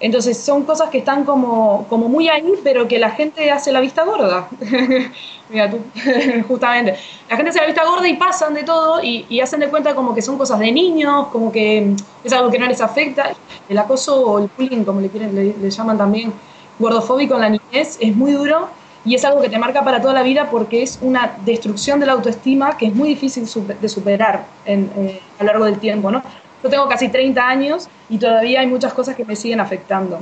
entonces 0.00 0.36
son 0.36 0.64
cosas 0.64 0.90
que 0.90 0.98
están 0.98 1.24
como, 1.24 1.86
como 1.88 2.08
muy 2.08 2.28
ahí, 2.28 2.54
pero 2.62 2.88
que 2.88 2.98
la 2.98 3.10
gente 3.10 3.50
hace 3.50 3.72
la 3.72 3.80
vista 3.80 4.04
gorda. 4.04 4.48
Mira 5.48 5.70
tú, 5.70 5.78
justamente. 6.48 6.96
La 7.30 7.36
gente 7.36 7.50
hace 7.50 7.60
la 7.60 7.66
vista 7.66 7.84
gorda 7.84 8.08
y 8.08 8.14
pasan 8.14 8.54
de 8.54 8.64
todo 8.64 9.02
y, 9.02 9.40
hacen 9.40 9.60
de 9.60 9.68
cuenta 9.68 9.94
como 9.94 10.14
que 10.14 10.20
son 10.20 10.36
cosas 10.36 10.58
de 10.58 10.72
niños, 10.72 11.28
como 11.28 11.52
que 11.52 11.94
es 12.22 12.32
algo 12.32 12.50
que 12.50 12.58
no 12.58 12.66
les 12.66 12.80
afecta. 12.80 13.32
El 13.68 13.78
acoso 13.78 14.20
o 14.20 14.38
el 14.40 14.50
bullying, 14.56 14.84
como 14.84 15.00
le, 15.00 15.08
quieren, 15.08 15.34
le, 15.34 15.70
llaman 15.70 15.96
también, 15.96 16.32
gordofóbico 16.78 17.36
en 17.36 17.40
la 17.40 17.48
niñez, 17.48 17.96
es 18.00 18.14
muy 18.14 18.32
duro 18.32 18.68
y 19.04 19.14
es 19.14 19.24
algo 19.24 19.40
que 19.40 19.48
te 19.48 19.58
marca 19.58 19.84
para 19.84 20.00
toda 20.00 20.14
la 20.14 20.22
vida 20.22 20.48
porque 20.50 20.82
es 20.82 20.98
una 21.02 21.36
destrucción 21.44 22.00
de 22.00 22.06
la 22.06 22.12
autoestima 22.12 22.76
que 22.76 22.86
es 22.86 22.94
muy 22.94 23.10
difícil 23.10 23.46
de 23.80 23.88
superar 23.88 24.46
eh, 24.64 25.20
a 25.38 25.44
lo 25.44 25.46
largo 25.46 25.64
del 25.66 25.78
tiempo, 25.78 26.10
¿no? 26.10 26.22
Yo 26.62 26.70
tengo 26.70 26.88
casi 26.88 27.08
30 27.10 27.46
años 27.46 27.88
y 28.08 28.18
todavía 28.18 28.60
hay 28.60 28.66
muchas 28.66 28.94
cosas 28.94 29.14
que 29.14 29.24
me 29.24 29.36
siguen 29.36 29.60
afectando. 29.60 30.20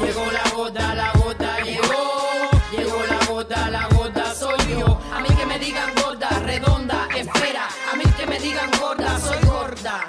Llegó 0.00 0.22
la 0.32 0.56
gota, 0.56 0.94
la 0.94 1.12
gota 1.12 1.58
llegó. 1.62 1.84
Llegó 2.72 2.96
la 3.06 3.26
gota, 3.26 3.70
la 3.70 3.88
gota 3.88 4.34
soy 4.34 4.58
yo. 4.70 4.98
A 5.12 5.20
mí 5.20 5.28
que 5.38 5.44
me 5.44 5.58
digan 5.58 5.90
gorda, 6.02 6.30
redonda, 6.44 7.08
espera. 7.14 7.68
A 7.92 7.96
mí 7.96 8.04
que 8.18 8.26
me 8.26 8.38
digan 8.38 8.70
gorda, 8.80 9.18
soy 9.18 9.36
gorda. 9.46 10.06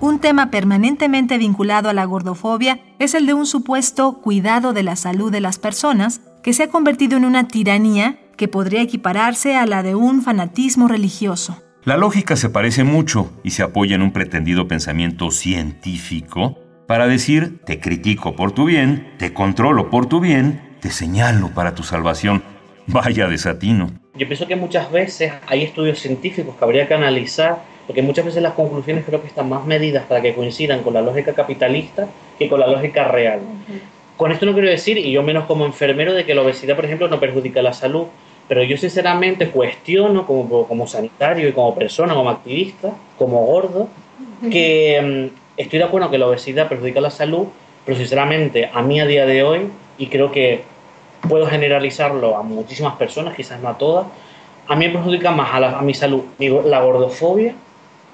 Un 0.00 0.20
tema 0.20 0.50
permanentemente 0.50 1.38
vinculado 1.38 1.88
a 1.88 1.94
la 1.94 2.04
gordofobia 2.04 2.80
es 2.98 3.14
el 3.14 3.26
de 3.26 3.34
un 3.34 3.46
supuesto 3.46 4.18
cuidado 4.20 4.72
de 4.72 4.82
la 4.82 4.96
salud 4.96 5.32
de 5.32 5.40
las 5.40 5.58
personas 5.58 6.20
que 6.42 6.52
se 6.52 6.64
ha 6.64 6.68
convertido 6.68 7.16
en 7.16 7.24
una 7.24 7.48
tiranía 7.48 8.18
que 8.36 8.48
podría 8.48 8.82
equipararse 8.82 9.56
a 9.56 9.66
la 9.66 9.82
de 9.82 9.94
un 9.94 10.22
fanatismo 10.22 10.88
religioso. 10.88 11.60
La 11.84 11.96
lógica 11.96 12.36
se 12.36 12.50
parece 12.50 12.84
mucho 12.84 13.32
y 13.42 13.50
se 13.50 13.62
apoya 13.62 13.96
en 13.96 14.02
un 14.02 14.12
pretendido 14.12 14.68
pensamiento 14.68 15.30
científico 15.30 16.58
para 16.86 17.06
decir 17.06 17.60
te 17.64 17.80
critico 17.80 18.34
por 18.34 18.52
tu 18.52 18.64
bien, 18.64 19.14
te 19.18 19.32
controlo 19.32 19.90
por 19.90 20.06
tu 20.06 20.20
bien, 20.20 20.76
te 20.80 20.90
señalo 20.90 21.50
para 21.54 21.74
tu 21.74 21.82
salvación. 21.82 22.42
Vaya 22.86 23.28
desatino. 23.28 23.90
Yo 24.14 24.26
pienso 24.26 24.46
que 24.46 24.56
muchas 24.56 24.90
veces 24.90 25.32
hay 25.46 25.62
estudios 25.62 25.98
científicos 25.98 26.56
que 26.56 26.64
habría 26.64 26.88
que 26.88 26.94
analizar 26.94 27.58
porque 27.86 28.02
muchas 28.02 28.26
veces 28.26 28.42
las 28.42 28.52
conclusiones 28.52 29.04
creo 29.06 29.22
que 29.22 29.28
están 29.28 29.48
más 29.48 29.64
medidas 29.64 30.04
para 30.04 30.20
que 30.20 30.34
coincidan 30.34 30.82
con 30.82 30.94
la 30.94 31.00
lógica 31.00 31.32
capitalista 31.32 32.06
que 32.38 32.48
con 32.48 32.60
la 32.60 32.66
lógica 32.66 33.08
real. 33.08 33.40
Con 34.18 34.32
esto 34.32 34.46
no 34.46 34.52
quiero 34.52 34.68
decir, 34.68 34.98
y 34.98 35.12
yo 35.12 35.22
menos 35.22 35.44
como 35.44 35.64
enfermero, 35.64 36.12
de 36.12 36.26
que 36.26 36.34
la 36.34 36.42
obesidad, 36.42 36.74
por 36.74 36.84
ejemplo, 36.84 37.06
no 37.06 37.20
perjudica 37.20 37.62
la 37.62 37.72
salud, 37.72 38.06
pero 38.48 38.64
yo 38.64 38.76
sinceramente 38.76 39.48
cuestiono 39.48 40.26
como, 40.26 40.66
como 40.66 40.88
sanitario 40.88 41.48
y 41.48 41.52
como 41.52 41.72
persona, 41.76 42.14
como 42.14 42.28
activista, 42.28 42.90
como 43.16 43.46
gordo, 43.46 43.86
que 44.50 45.30
mm, 45.30 45.60
estoy 45.60 45.78
de 45.78 45.84
acuerdo 45.84 46.10
que 46.10 46.18
la 46.18 46.26
obesidad 46.26 46.68
perjudica 46.68 47.00
la 47.00 47.10
salud, 47.10 47.46
pero 47.86 47.96
sinceramente 47.96 48.68
a 48.74 48.82
mí 48.82 48.98
a 48.98 49.06
día 49.06 49.24
de 49.24 49.44
hoy, 49.44 49.68
y 49.98 50.08
creo 50.08 50.32
que 50.32 50.64
puedo 51.28 51.46
generalizarlo 51.46 52.36
a 52.36 52.42
muchísimas 52.42 52.96
personas, 52.96 53.36
quizás 53.36 53.60
no 53.60 53.68
a 53.68 53.78
todas, 53.78 54.08
a 54.66 54.74
mí 54.74 54.88
me 54.88 54.94
perjudica 54.94 55.30
más 55.30 55.54
a, 55.54 55.78
a 55.78 55.82
mi 55.82 55.94
salud 55.94 56.22
la 56.40 56.80
gordofobia, 56.80 57.54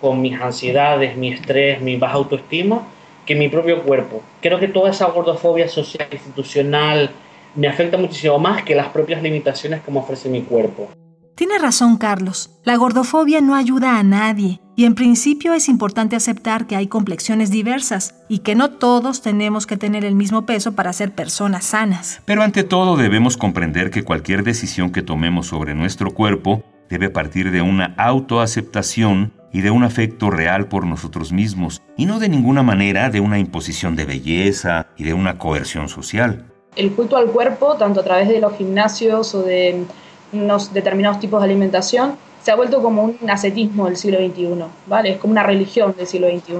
con 0.02 0.20
mis 0.20 0.38
ansiedades, 0.38 1.16
mi 1.16 1.32
estrés, 1.32 1.80
mi 1.80 1.96
baja 1.96 2.16
autoestima, 2.16 2.82
que 3.24 3.34
mi 3.34 3.48
propio 3.48 3.82
cuerpo. 3.82 4.22
Creo 4.40 4.58
que 4.58 4.68
toda 4.68 4.90
esa 4.90 5.06
gordofobia 5.06 5.68
social, 5.68 6.08
institucional, 6.10 7.10
me 7.54 7.68
afecta 7.68 7.96
muchísimo 7.96 8.38
más 8.38 8.62
que 8.62 8.74
las 8.74 8.88
propias 8.88 9.22
limitaciones 9.22 9.82
que 9.82 9.90
me 9.90 9.98
ofrece 9.98 10.28
mi 10.28 10.42
cuerpo. 10.42 10.88
Tiene 11.34 11.58
razón 11.58 11.96
Carlos, 11.96 12.50
la 12.62 12.76
gordofobia 12.76 13.40
no 13.40 13.56
ayuda 13.56 13.98
a 13.98 14.04
nadie 14.04 14.60
y 14.76 14.84
en 14.84 14.94
principio 14.94 15.52
es 15.52 15.68
importante 15.68 16.14
aceptar 16.14 16.68
que 16.68 16.76
hay 16.76 16.86
complexiones 16.86 17.50
diversas 17.50 18.14
y 18.28 18.40
que 18.40 18.54
no 18.54 18.70
todos 18.70 19.20
tenemos 19.20 19.66
que 19.66 19.76
tener 19.76 20.04
el 20.04 20.14
mismo 20.14 20.46
peso 20.46 20.72
para 20.76 20.92
ser 20.92 21.12
personas 21.12 21.64
sanas. 21.64 22.22
Pero 22.24 22.42
ante 22.42 22.62
todo 22.62 22.96
debemos 22.96 23.36
comprender 23.36 23.90
que 23.90 24.04
cualquier 24.04 24.44
decisión 24.44 24.92
que 24.92 25.02
tomemos 25.02 25.48
sobre 25.48 25.74
nuestro 25.74 26.12
cuerpo 26.12 26.62
debe 26.88 27.10
partir 27.10 27.50
de 27.50 27.62
una 27.62 27.94
autoaceptación 27.96 29.32
y 29.52 29.60
de 29.60 29.70
un 29.70 29.84
afecto 29.84 30.30
real 30.30 30.66
por 30.66 30.84
nosotros 30.84 31.32
mismos, 31.32 31.80
y 31.96 32.06
no 32.06 32.18
de 32.18 32.28
ninguna 32.28 32.62
manera 32.62 33.08
de 33.10 33.20
una 33.20 33.38
imposición 33.38 33.94
de 33.94 34.04
belleza 34.04 34.88
y 34.96 35.04
de 35.04 35.14
una 35.14 35.38
coerción 35.38 35.88
social. 35.88 36.46
El 36.74 36.90
culto 36.92 37.16
al 37.16 37.26
cuerpo, 37.26 37.76
tanto 37.76 38.00
a 38.00 38.04
través 38.04 38.28
de 38.28 38.40
los 38.40 38.56
gimnasios 38.56 39.32
o 39.34 39.42
de 39.42 39.84
unos 40.32 40.74
determinados 40.74 41.20
tipos 41.20 41.40
de 41.40 41.44
alimentación, 41.44 42.16
se 42.42 42.50
ha 42.50 42.56
vuelto 42.56 42.82
como 42.82 43.04
un 43.04 43.30
ascetismo 43.30 43.86
del 43.86 43.96
siglo 43.96 44.18
XXI, 44.18 44.64
¿vale? 44.86 45.12
Es 45.12 45.18
como 45.18 45.30
una 45.30 45.44
religión 45.44 45.94
del 45.96 46.06
siglo 46.06 46.28
XXI. 46.28 46.54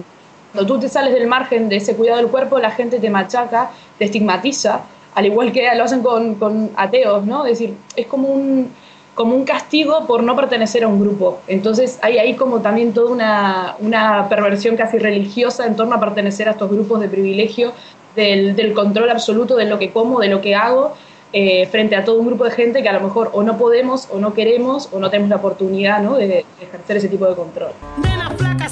Cuando 0.53 0.73
tú 0.73 0.81
te 0.81 0.89
sales 0.89 1.13
del 1.13 1.27
margen 1.27 1.69
de 1.69 1.77
ese 1.77 1.97
cuidado 1.97 2.19
del 2.19 2.29
cuerpo, 2.29 2.61
la 2.61 2.71
gente 2.71 3.01
te 3.01 3.11
machaca, 3.11 3.71
te 3.99 4.05
estigmatiza, 4.05 4.83
al 5.17 5.27
igual 5.27 5.53
que 5.53 5.69
lo 5.75 5.83
hacen 5.83 6.01
con, 6.01 6.37
con 6.37 6.71
ateos, 6.77 7.27
¿no? 7.27 7.45
Es 7.45 7.59
decir, 7.59 7.77
es 7.97 8.07
como 8.07 8.29
un, 8.29 8.71
como 9.15 9.35
un 9.35 9.45
castigo 9.45 10.07
por 10.07 10.23
no 10.23 10.35
pertenecer 10.37 10.85
a 10.85 10.89
un 10.89 11.01
grupo. 11.01 11.41
Entonces 11.47 11.99
hay 12.03 12.19
ahí 12.19 12.35
como 12.35 12.61
también 12.61 12.93
toda 12.93 13.11
una, 13.11 13.77
una 13.79 14.29
perversión 14.29 14.77
casi 14.77 14.99
religiosa 14.99 15.67
en 15.67 15.77
torno 15.77 15.95
a 15.95 16.01
pertenecer 16.01 16.49
a 16.49 16.53
estos 16.53 16.71
grupos 16.71 17.01
de 17.01 17.09
privilegio, 17.09 17.73
del, 18.17 18.55
del 18.55 18.73
control 18.75 19.11
absoluto 19.11 19.57
de 19.57 19.67
lo 19.67 19.79
que 19.79 19.91
como, 19.91 20.21
de 20.21 20.29
lo 20.29 20.41
que 20.41 20.55
hago, 20.55 20.95
eh, 21.37 21.67
frente 21.67 21.97
a 21.97 22.05
todo 22.05 22.21
un 22.21 22.27
grupo 22.27 22.45
de 22.45 22.53
gente 22.53 22.81
que 22.81 22.89
a 22.89 22.93
lo 22.93 23.01
mejor 23.01 23.31
o 23.33 23.43
no 23.43 23.59
podemos 23.59 24.09
o 24.13 24.21
no 24.21 24.35
queremos 24.35 24.89
o 24.93 25.01
no 25.01 25.11
tenemos 25.11 25.31
la 25.31 25.37
oportunidad 25.37 26.01
¿no? 26.01 26.15
de, 26.15 26.45
ejercer 26.61 26.99
ese 26.99 27.09
tipo 27.09 27.27
de 27.27 27.35
control. 27.35 27.73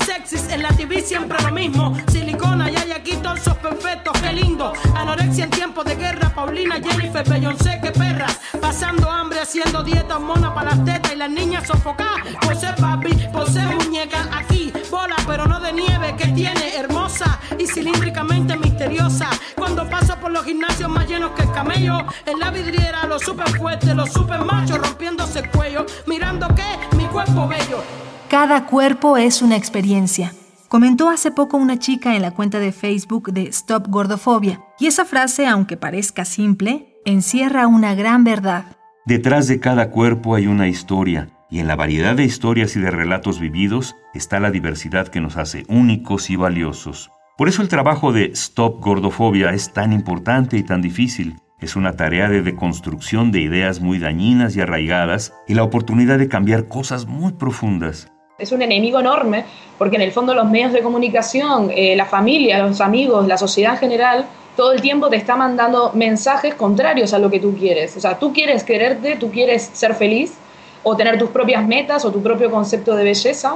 Sexys, 0.07 0.49
en 0.53 0.63
la 0.63 0.69
TV 0.69 1.01
siempre 1.01 1.39
lo 1.43 1.51
mismo. 1.53 1.95
Silicona 2.09 2.71
y 2.71 2.77
hay 2.77 2.93
aquí 2.93 3.17
torsos 3.17 3.55
perfectos, 3.57 4.13
qué 4.21 4.33
lindo. 4.33 4.73
Anorexia 4.95 5.45
en 5.45 5.51
tiempos 5.51 5.85
de 5.85 5.97
guerra, 5.97 6.33
Paulina, 6.35 6.77
Jennifer, 6.77 7.29
Beyoncé, 7.29 7.81
qué 7.83 7.91
perras. 7.91 8.41
Pasando 8.63 9.11
hambre, 9.11 9.41
haciendo 9.41 9.83
dieta 9.83 10.19
mona 10.21 10.55
para 10.55 10.71
las 10.71 10.85
tetas 10.85 11.13
y 11.13 11.17
las 11.17 11.29
niñas 11.29 11.67
sofocadas. 11.67 12.23
ser 12.59 12.77
papi, 12.77 13.11
ser 13.53 13.67
muñeca, 13.75 14.29
aquí, 14.33 14.73
bola, 14.91 15.17
pero 15.27 15.47
no 15.47 15.61
de 15.61 15.73
nieve, 15.73 16.15
que 16.17 16.29
tiene 16.29 16.77
hermosa 16.77 17.41
y 17.59 17.67
cilíndricamente 17.67 18.57
misteriosa. 18.57 19.29
Cuando 19.57 19.89
paso 19.91 20.17
por 20.21 20.31
los 20.31 20.45
gimnasios 20.45 20.89
más 20.89 21.09
llenos 21.09 21.33
que 21.33 21.43
el 21.43 21.53
camello, 21.53 21.99
en 22.25 22.39
la 22.39 22.51
vidriera, 22.51 23.05
los 23.07 23.23
super 23.23 23.49
fuertes, 23.51 23.95
los 23.95 24.11
super 24.11 24.45
machos 24.45 24.79
rompiéndose 24.79 25.41
el 25.41 25.51
cuello, 25.51 25.85
mirando 26.07 26.47
que 26.55 26.97
mi 26.97 27.05
cuerpo 27.07 27.49
bello. 27.49 27.83
Cada 28.31 28.67
cuerpo 28.67 29.17
es 29.17 29.43
una 29.43 29.57
experiencia. 29.57 30.33
Comentó 30.69 31.11
hace 31.11 31.33
poco 31.33 31.59
una 31.59 31.79
chica 31.79 32.15
en 32.15 32.23
la 32.23 32.31
cuenta 32.31 32.59
de 32.59 32.73
Facebook 32.73 33.33
de 33.33 33.43
Stop 33.49 33.89
Gordofobia, 33.89 34.63
y 34.79 34.87
esa 34.87 35.05
frase, 35.05 35.47
aunque 35.47 35.77
parezca 35.77 36.25
simple, 36.25 36.92
encierra 37.05 37.67
una 37.67 37.95
gran 37.95 38.25
verdad. 38.25 38.65
Detrás 39.05 39.49
de 39.49 39.59
cada 39.59 39.91
cuerpo 39.91 40.35
hay 40.35 40.47
una 40.47 40.69
historia, 40.69 41.29
y 41.51 41.59
en 41.59 41.67
la 41.67 41.77
variedad 41.77 42.15
de 42.15 42.25
historias 42.25 42.77
y 42.77 42.81
de 42.81 42.91
relatos 42.91 43.41
vividos 43.41 43.97
está 44.15 44.39
la 44.41 44.51
diversidad 44.51 45.09
que 45.09 45.21
nos 45.21 45.37
hace 45.37 45.65
únicos 45.69 46.31
y 46.31 46.37
valiosos. 46.37 47.11
Por 47.37 47.49
eso 47.49 47.63
el 47.63 47.69
trabajo 47.69 48.13
de 48.13 48.27
Stop 48.27 48.81
Gordofobia 48.81 49.51
es 49.51 49.73
tan 49.73 49.93
importante 49.93 50.57
y 50.57 50.63
tan 50.63 50.81
difícil, 50.83 51.37
es 51.61 51.77
una 51.77 51.97
tarea 51.97 52.29
de 52.29 52.43
deconstrucción 52.43 53.33
de 53.33 53.41
ideas 53.41 53.81
muy 53.81 53.99
dañinas 53.99 54.57
y 54.57 54.61
arraigadas 54.61 55.33
y 55.49 55.55
la 55.55 55.63
oportunidad 55.63 56.19
de 56.19 56.29
cambiar 56.29 56.69
cosas 56.69 57.07
muy 57.07 57.33
profundas. 57.33 58.09
Es 58.39 58.51
un 58.51 58.63
enemigo 58.63 58.99
enorme 58.99 59.45
porque 59.79 59.97
en 59.97 60.03
el 60.03 60.13
fondo 60.13 60.35
los 60.35 60.51
medios 60.51 60.73
de 60.73 60.83
comunicación, 60.83 61.71
eh, 61.75 61.95
la 61.97 62.07
familia, 62.07 62.67
los 62.67 62.81
amigos, 62.81 63.29
la 63.29 63.39
sociedad 63.39 63.75
en 63.75 63.79
general, 63.79 64.27
todo 64.57 64.73
el 64.73 64.81
tiempo 64.81 65.09
te 65.09 65.17
está 65.17 65.37
mandando 65.37 65.93
mensajes 65.95 66.55
contrarios 66.55 67.13
a 67.13 67.19
lo 67.19 67.31
que 67.31 67.41
tú 67.41 67.57
quieres. 67.57 67.97
O 67.97 68.01
sea, 68.01 68.19
tú 68.19 68.33
quieres 68.33 68.65
quererte, 68.65 69.17
tú 69.17 69.31
quieres 69.31 69.71
ser 69.73 69.95
feliz 69.95 70.35
o 70.83 70.97
tener 70.97 71.19
tus 71.19 71.31
propias 71.31 71.67
metas 71.67 72.05
o 72.05 72.11
tu 72.11 72.23
propio 72.23 72.51
concepto 72.51 72.95
de 72.95 73.05
belleza, 73.05 73.55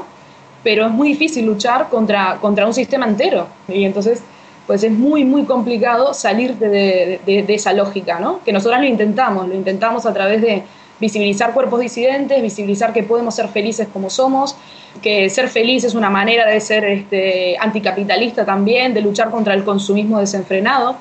pero 0.62 0.86
es 0.86 0.92
muy 0.92 1.08
difícil 1.08 1.44
luchar 1.44 1.88
contra, 1.88 2.38
contra 2.40 2.66
un 2.66 2.74
sistema 2.74 3.06
entero. 3.06 3.46
Y 3.68 3.84
entonces 3.84 4.22
pues 4.66 4.82
es 4.82 4.92
muy, 4.92 5.24
muy 5.24 5.44
complicado 5.44 6.12
salir 6.12 6.56
de, 6.56 7.44
esa 7.48 7.72
lógica, 7.72 8.18
¿no? 8.18 8.40
Que 8.44 8.52
nosotros 8.52 8.80
lo 8.80 8.86
intentamos, 8.86 9.48
lo 9.48 9.54
intentamos 9.54 10.06
a 10.06 10.12
través 10.12 10.42
de 10.42 10.64
visibilizar 11.00 11.52
cuerpos 11.52 11.80
disidentes, 11.80 12.40
visibilizar 12.42 12.92
que 12.92 13.02
podemos 13.02 13.34
ser 13.34 13.48
felices 13.48 13.88
como 13.92 14.10
somos, 14.10 14.56
que 15.02 15.28
ser 15.30 15.48
feliz 15.48 15.84
es 15.84 15.94
una 15.94 16.10
manera 16.10 16.46
de 16.46 16.60
ser 16.60 16.84
este, 16.84 17.56
anticapitalista 17.58 18.44
también, 18.44 18.94
de 18.94 19.02
luchar 19.02 19.30
contra 19.30 19.54
el 19.54 19.64
consumismo 19.64 20.18
desenfrenado. 20.18 20.96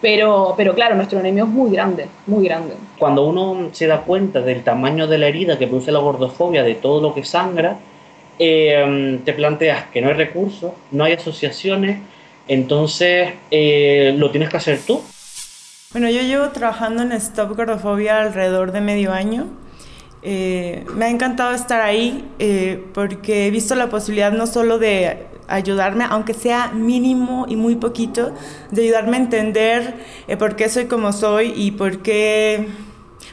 Pero, 0.00 0.54
pero 0.56 0.74
claro, 0.74 0.96
nuestro 0.96 1.20
enemigo 1.20 1.46
es 1.46 1.52
muy 1.52 1.70
grande, 1.70 2.06
muy 2.26 2.44
grande. 2.44 2.74
Cuando 2.98 3.24
uno 3.24 3.68
se 3.70 3.86
da 3.86 4.00
cuenta 4.00 4.40
del 4.40 4.64
tamaño 4.64 5.06
de 5.06 5.16
la 5.16 5.28
herida 5.28 5.58
que 5.58 5.68
produce 5.68 5.92
la 5.92 6.00
gordofobia, 6.00 6.64
de 6.64 6.74
todo 6.74 7.00
lo 7.00 7.14
que 7.14 7.24
sangra, 7.24 7.78
eh, 8.36 9.20
te 9.24 9.32
planteas 9.32 9.84
que 9.92 10.00
no 10.00 10.08
hay 10.08 10.14
recursos, 10.14 10.72
no 10.90 11.04
hay 11.04 11.12
asociaciones, 11.12 11.98
entonces, 12.48 13.32
eh, 13.50 14.14
lo 14.16 14.30
tienes 14.30 14.48
que 14.48 14.56
hacer 14.56 14.80
tú. 14.84 15.00
Bueno, 15.92 16.08
yo 16.08 16.22
llevo 16.22 16.48
trabajando 16.48 17.02
en 17.02 17.12
Stop 17.12 17.54
Gordofobia 17.54 18.22
alrededor 18.22 18.72
de 18.72 18.80
medio 18.80 19.12
año. 19.12 19.48
Eh, 20.22 20.86
me 20.94 21.04
ha 21.04 21.10
encantado 21.10 21.52
estar 21.52 21.82
ahí 21.82 22.26
eh, 22.38 22.82
porque 22.94 23.46
he 23.46 23.50
visto 23.50 23.74
la 23.74 23.90
posibilidad 23.90 24.32
no 24.32 24.46
solo 24.46 24.78
de 24.78 25.26
ayudarme, 25.48 26.06
aunque 26.08 26.32
sea 26.32 26.68
mínimo 26.68 27.44
y 27.46 27.56
muy 27.56 27.76
poquito, 27.76 28.32
de 28.70 28.84
ayudarme 28.84 29.18
a 29.18 29.20
entender 29.20 29.94
por 30.38 30.56
qué 30.56 30.70
soy 30.70 30.86
como 30.86 31.12
soy 31.12 31.52
y 31.54 31.72
por 31.72 31.98
qué, 31.98 32.68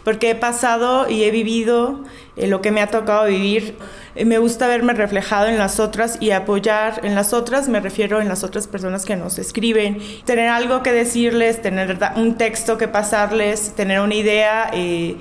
por 0.03 0.19
qué 0.19 0.31
he 0.31 0.35
pasado 0.35 1.09
y 1.09 1.23
he 1.23 1.31
vivido 1.31 2.03
lo 2.35 2.59
que 2.59 2.71
me 2.71 2.81
ha 2.81 2.87
tocado 2.87 3.27
vivir. 3.27 3.77
Eh, 4.19 4.25
me 4.25 4.37
gusta 4.37 4.67
verme 4.67 4.93
reflejado 4.93 5.47
en 5.47 5.57
las 5.57 5.79
otras 5.79 6.17
y 6.19 6.31
apoyar 6.31 6.99
en 7.05 7.15
las 7.15 7.31
otras, 7.31 7.69
me 7.69 7.79
refiero 7.79 8.19
en 8.19 8.27
las 8.27 8.43
otras 8.43 8.67
personas 8.67 9.05
que 9.05 9.15
nos 9.15 9.39
escriben, 9.39 9.97
tener 10.25 10.49
algo 10.49 10.83
que 10.83 10.91
decirles, 10.91 11.61
tener 11.61 11.97
un 12.17 12.35
texto 12.35 12.77
que 12.77 12.89
pasarles, 12.89 13.73
tener 13.75 14.01
una 14.01 14.15
idea 14.15 14.71
eh, 14.73 15.15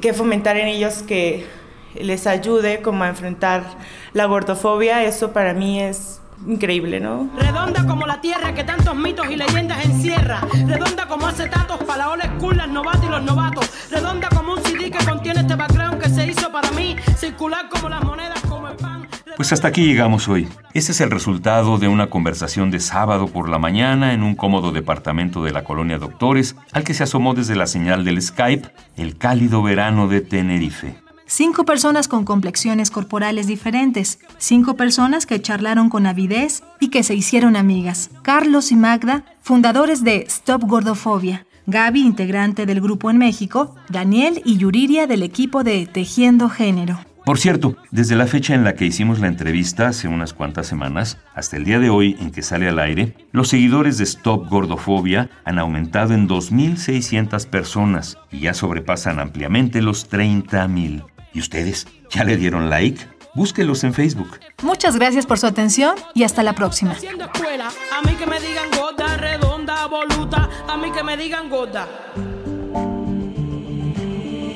que 0.00 0.14
fomentar 0.14 0.56
en 0.56 0.66
ellos 0.66 1.02
que 1.02 1.46
les 1.94 2.26
ayude 2.26 2.80
como 2.80 3.04
a 3.04 3.08
enfrentar 3.08 3.64
la 4.14 4.24
gordofobia, 4.24 5.04
eso 5.04 5.32
para 5.34 5.52
mí 5.52 5.82
es 5.82 6.22
increíble, 6.46 7.00
¿no? 7.00 7.28
Redonda 7.36 7.84
como 7.86 8.06
la 8.06 8.20
tierra 8.22 8.54
que 8.54 8.64
tantos 8.64 8.94
mitos 8.96 9.26
y 9.30 9.36
leyendas 9.36 9.84
encierra. 9.84 10.40
Redonda 10.66 11.06
como 11.06 11.26
acetatos 11.26 11.82
para 11.84 11.98
la 11.98 12.10
old 12.10 12.22
school, 12.38 12.56
las 12.56 12.68
novatas 12.68 13.04
y 13.04 13.08
los 13.08 13.22
novatos. 13.22 13.70
Redonda 13.90 14.28
como 14.28 14.54
un 14.54 14.62
CD 14.62 14.90
que 14.90 15.04
contiene 15.04 15.40
este 15.40 15.54
background 15.54 16.00
que 16.00 16.08
se 16.08 16.26
hizo 16.26 16.50
para 16.50 16.70
mí. 16.70 16.96
Circular 17.16 17.68
como 17.68 17.88
las 17.88 18.02
monedas. 18.04 18.37
Pues 19.38 19.52
hasta 19.52 19.68
aquí 19.68 19.84
llegamos 19.84 20.26
hoy. 20.26 20.48
Este 20.74 20.90
es 20.90 21.00
el 21.00 21.12
resultado 21.12 21.78
de 21.78 21.86
una 21.86 22.10
conversación 22.10 22.72
de 22.72 22.80
sábado 22.80 23.28
por 23.28 23.48
la 23.48 23.60
mañana 23.60 24.12
en 24.12 24.24
un 24.24 24.34
cómodo 24.34 24.72
departamento 24.72 25.44
de 25.44 25.52
la 25.52 25.62
colonia 25.62 25.96
Doctores, 25.96 26.56
al 26.72 26.82
que 26.82 26.92
se 26.92 27.04
asomó 27.04 27.34
desde 27.34 27.54
la 27.54 27.68
señal 27.68 28.04
del 28.04 28.20
Skype 28.20 28.68
el 28.96 29.16
cálido 29.16 29.62
verano 29.62 30.08
de 30.08 30.22
Tenerife. 30.22 30.96
Cinco 31.26 31.64
personas 31.64 32.08
con 32.08 32.24
complexiones 32.24 32.90
corporales 32.90 33.46
diferentes, 33.46 34.18
cinco 34.38 34.74
personas 34.74 35.24
que 35.24 35.40
charlaron 35.40 35.88
con 35.88 36.06
avidez 36.06 36.64
y 36.80 36.88
que 36.88 37.04
se 37.04 37.14
hicieron 37.14 37.54
amigas. 37.54 38.10
Carlos 38.22 38.72
y 38.72 38.76
Magda, 38.76 39.22
fundadores 39.40 40.02
de 40.02 40.24
Stop 40.26 40.64
Gordofobia. 40.64 41.46
Gaby, 41.68 42.00
integrante 42.00 42.66
del 42.66 42.80
grupo 42.80 43.08
en 43.08 43.18
México. 43.18 43.76
Daniel 43.88 44.42
y 44.44 44.56
Yuriria 44.56 45.06
del 45.06 45.22
equipo 45.22 45.62
de 45.62 45.86
Tejiendo 45.86 46.48
Género. 46.48 46.98
Por 47.28 47.38
cierto, 47.38 47.76
desde 47.90 48.16
la 48.16 48.26
fecha 48.26 48.54
en 48.54 48.64
la 48.64 48.74
que 48.74 48.86
hicimos 48.86 49.18
la 49.18 49.26
entrevista 49.26 49.88
hace 49.88 50.08
unas 50.08 50.32
cuantas 50.32 50.66
semanas 50.66 51.18
hasta 51.34 51.58
el 51.58 51.64
día 51.64 51.78
de 51.78 51.90
hoy 51.90 52.16
en 52.20 52.30
que 52.30 52.40
sale 52.40 52.66
al 52.66 52.78
aire, 52.78 53.14
los 53.32 53.48
seguidores 53.48 53.98
de 53.98 54.04
Stop 54.04 54.48
Gordofobia 54.48 55.28
han 55.44 55.58
aumentado 55.58 56.14
en 56.14 56.26
2.600 56.26 57.46
personas 57.46 58.16
y 58.30 58.40
ya 58.40 58.54
sobrepasan 58.54 59.20
ampliamente 59.20 59.82
los 59.82 60.10
30.000. 60.10 61.04
¿Y 61.34 61.38
ustedes? 61.40 61.86
¿Ya 62.08 62.24
le 62.24 62.38
dieron 62.38 62.70
like? 62.70 63.06
Búsquelos 63.34 63.84
en 63.84 63.92
Facebook. 63.92 64.40
Muchas 64.62 64.96
gracias 64.96 65.26
por 65.26 65.38
su 65.38 65.46
atención 65.46 65.96
y 66.14 66.22
hasta 66.22 66.42
la 66.42 66.54
próxima. 66.54 66.92
A 66.92 68.06
mí 68.06 68.14
que 68.14 68.26
me 68.26 68.40
digan 68.40 68.70
gorda, 68.74 69.18
redonda, 69.18 69.86
voluta, 69.86 70.48
a 70.66 70.78
mí 70.78 70.90
que 70.92 71.02
me 71.04 71.14
digan 71.18 71.50
gorda 71.50 71.86